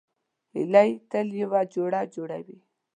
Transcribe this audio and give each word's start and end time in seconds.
هیلۍ 0.55 0.89
تل 1.11 1.27
یو 1.41 1.51
جوړه 1.73 2.01
جوړوي 2.15 2.57